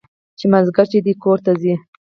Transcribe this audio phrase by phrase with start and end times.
[0.39, 1.73] چې مازديګر چې دى کور ته ځي.